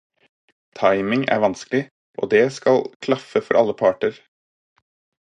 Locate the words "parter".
3.83-4.19